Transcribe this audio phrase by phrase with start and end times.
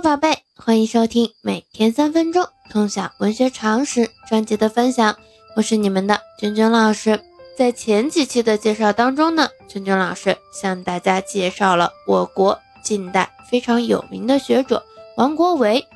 [0.00, 5.16] 宝贝，欢迎收听每天三分钟通晓文学常识专辑的分享，
[5.54, 7.20] 我是你们的娟娟老师。
[7.56, 14.84] 在前几期的介绍当中呢，娟娟老师向大家介绍了我国近代非常有名的学者
[15.16, 15.86] 王国维。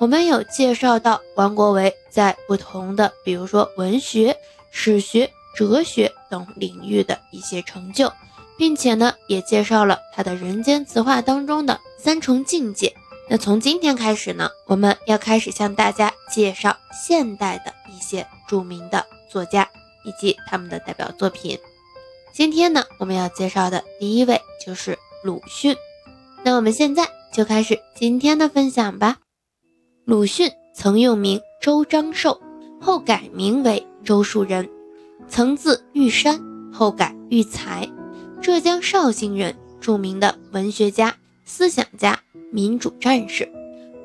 [0.00, 4.36] 我们有介绍到王国维在不同的，比如说文学、
[4.70, 8.12] 史学、哲学等领域的一些成就，
[8.58, 12.94] 并且呢，也介绍了他的人间词话当中的三重境界。
[13.28, 19.68] 那从今天开始呢，我们要开始向大家介绍现代的一些著名的作家
[20.04, 21.58] 以及他们的代表作品。
[22.32, 25.74] 今天呢，我们要介绍的第一位就是鲁迅。
[26.44, 29.18] 那我们现在就开始今天的分享吧。
[30.04, 32.40] 鲁迅曾用名周章寿，
[32.80, 34.70] 后改名为周树人，
[35.28, 36.40] 曾字玉山，
[36.72, 37.90] 后改玉才，
[38.40, 42.18] 浙江绍兴人，著名的文学家、思想家。
[42.52, 43.50] 民主战士，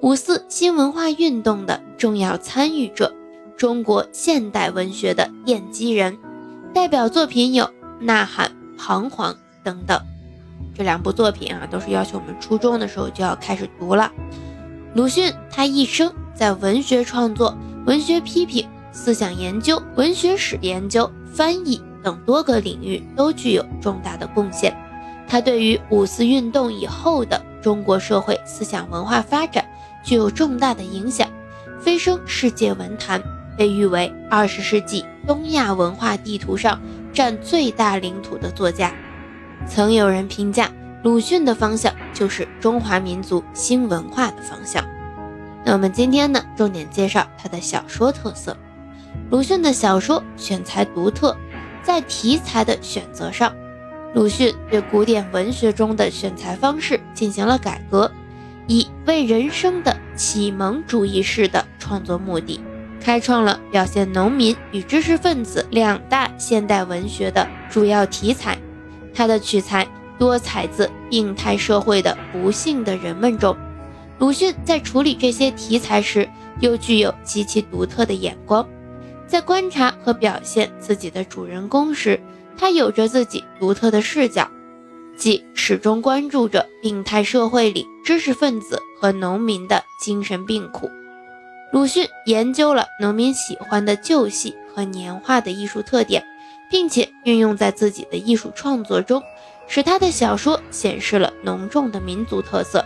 [0.00, 3.14] 五四新文化运动的重要参与者，
[3.56, 6.18] 中国现代文学的奠基人，
[6.74, 7.64] 代表作品有
[8.00, 10.00] 《呐喊》《彷徨》等等。
[10.74, 14.10] 这两部作品啊，都是要求我们初中的时候就要开始读了。
[14.94, 17.56] 鲁迅他一生在文学创作、
[17.86, 24.74] 文学批评、思想研究、文学史研究、翻译等多个领域都具有重大的贡献。
[25.30, 29.64] 他对于五四运动以后的中国社会思想文化发展
[30.02, 31.28] 具有重大的影响，
[31.80, 33.22] 飞升世界文坛，
[33.56, 38.92] 被誉为二十世纪东亚文化地图上占最大领土的作家。
[39.68, 40.68] 曾有人评价
[41.04, 44.84] 鲁迅的方向就是中华民族新文化的方向。
[45.64, 48.56] 那我们今天呢，重点介绍他的小说特色。
[49.30, 51.36] 鲁迅的小说选材独特，
[51.84, 53.54] 在题材的选择上。
[54.12, 58.10] 鲁迅对古典文学中的选材方式进行了改革，
[58.66, 62.60] 以为人生的启蒙主义式的创作目的，
[63.00, 68.58] 开创了表现农民与知识分子两大现代文学的主要题材。
[69.14, 69.86] 他的取材
[70.18, 73.56] 多采自病态社会的不幸的人们中。
[74.18, 76.28] 鲁迅在处理这些题材时，
[76.58, 78.68] 又具有极其独特的眼光，
[79.28, 82.20] 在观察和表现自己的主人公时。
[82.60, 84.50] 他有着自己独特的视角，
[85.16, 90.90] 即始终关注着病态社会里知识分子和农民的精神病苦。
[91.72, 96.22] 鲁迅研究了农民喜欢的旧戏和年画的艺术特点，
[96.70, 99.22] 并且运用在自己的艺术创作中，
[99.66, 102.84] 使他的小说显示了浓重的民族特色。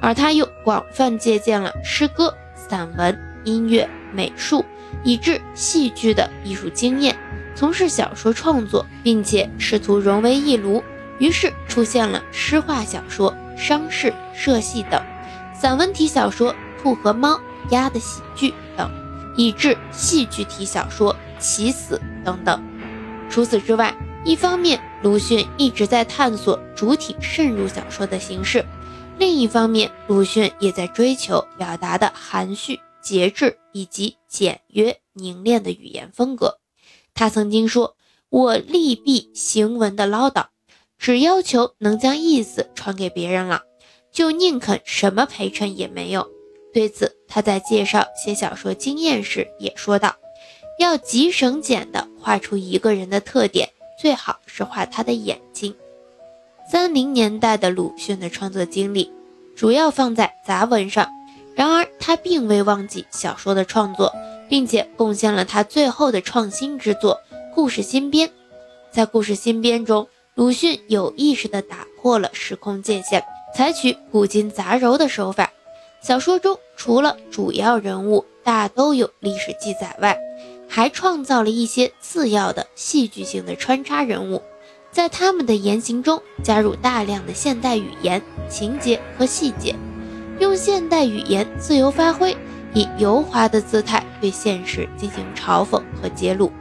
[0.00, 4.64] 而他又广泛借鉴了诗歌、散文、音乐、美术，
[5.02, 7.18] 以至戏剧的艺术经验。
[7.58, 10.80] 从事小说创作，并且试图融为一炉，
[11.18, 15.02] 于是出现了诗画小说、商事、社戏等，
[15.52, 17.34] 散文体小说《兔和猫》
[17.70, 18.88] 《鸭的喜剧》等，
[19.36, 22.62] 以至戏剧体小说《起死》等等。
[23.28, 23.92] 除此之外，
[24.24, 28.64] 一方面鲁迅一直在探索主体渗入小说的形式，
[29.18, 36.60] 另一方面鲁迅也在追求表达的含蓄、节制以及简约凝练的语言风格。
[37.18, 37.96] 他曾经说
[38.30, 40.46] ：“我利弊行文的唠叨，
[40.98, 43.62] 只要求能将意思传给别人了，
[44.12, 46.28] 就宁肯什么陪衬也没有。”
[46.72, 50.14] 对此，他在介绍写小说经验时也说道
[50.78, 53.68] ：“要极省俭的画出一个人的特点，
[54.00, 55.74] 最好是画他的眼睛。”
[56.70, 59.10] 三零年代的鲁迅的创作经历
[59.56, 61.08] 主要放在杂文上，
[61.56, 64.14] 然而他并未忘记小说的创作。
[64.48, 67.20] 并且贡献了他最后的创新之作
[67.54, 68.28] 《故事新编》。
[68.90, 73.22] 在《故事新编》中，鲁迅有意识地打破了时空界限，
[73.54, 75.52] 采取古今杂糅的手法。
[76.00, 80.16] 小说中除了主要人物大都有历史记载外，
[80.68, 84.40] 还创造了一些次要的戏剧性的穿插人物，
[84.92, 89.74] 在他们的言行中加入大量的现代语言、情节和细节，
[90.38, 92.36] 用现代语言自由发挥。
[92.74, 96.52] 以油滑的姿态对现实进行嘲讽和揭露，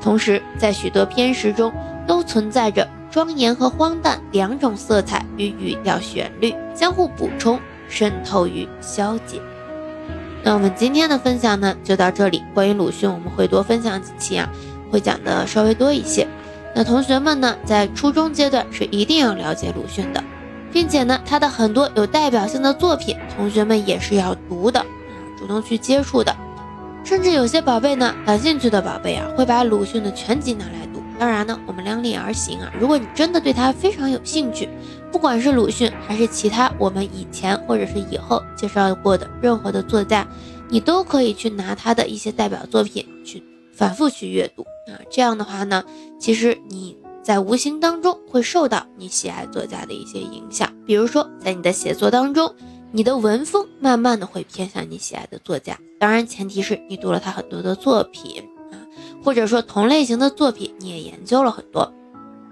[0.00, 1.72] 同时在许多篇诗中
[2.06, 7.58] 都存在着庄严和荒诞两种色彩与语调旋律相互补充，
[7.88, 9.40] 渗透与消解。
[10.42, 12.42] 那我们今天的分享呢，就到这里。
[12.52, 14.48] 关于鲁迅，我们会多分享几期啊，
[14.90, 16.26] 会讲的稍微多一些。
[16.74, 20.24] 那同学们呢，在初中阶段是一定要了解鲁迅的，
[20.72, 24.84] 并且呢，他的很多有代表性的作品，同学们也是要读的。
[25.52, 26.34] 动去接触的，
[27.04, 31.02] 甚至有些宝贝呢，感兴趣的宝贝啊，会把鲁迅的全集拿来读。
[31.18, 32.72] 当然呢，我们量力而行啊。
[32.80, 34.68] 如果你真的对他非常有兴趣，
[35.12, 40.26] 不管是鲁迅还是其他我们以前或者是以后介绍过的任何的作家，
[40.68, 44.98] 你都可以去拿他的一些代表作品去反复去阅读啊。
[45.10, 45.84] 这样的话呢，
[46.18, 50.72] 其实你在无形当中会受到你喜爱作家的一些影响。
[50.84, 52.52] 比如说，在你的写作当中，
[52.94, 55.78] 你的文风慢慢的会偏向你喜爱的作家。
[55.98, 58.76] 当然，前提是你读了他很多的作品啊，
[59.24, 61.92] 或者说同类型的作品你也研究了很多。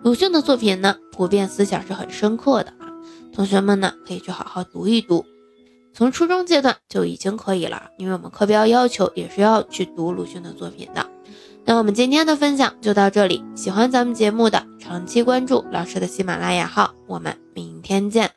[0.03, 2.89] 鲁迅的作品呢，普遍思想是很深刻的啊，
[3.35, 5.25] 同学们呢可以去好好读一读，
[5.93, 11.07] 从初中阶段就已经可以了，因为我们课标要求也是要去读鲁迅的作品的。
[11.67, 18.29] 那我们今天的分享就到这里，喜欢咱们节目的长期关注老师的喜马拉雅号，我们明天见。